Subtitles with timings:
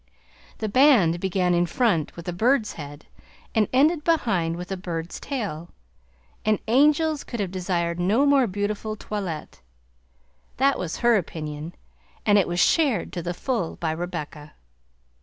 [0.57, 3.05] The band began in front with a bird's head
[3.53, 5.69] and ended behind with a bird's tail,
[6.43, 9.61] and angels could have desired no more beautiful toilette.
[10.57, 11.75] That was her opinion,
[12.25, 14.53] and it was shared to the full by Rebecca.